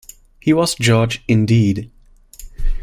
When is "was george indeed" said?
0.51-1.91